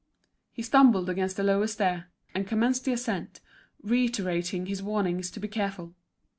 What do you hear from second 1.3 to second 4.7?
the lower stair, and commenced the ascent, reiterating